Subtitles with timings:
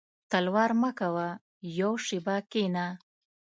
[0.31, 1.27] •تلوار مه کوه
[1.79, 2.85] یو شېبه کښېنه.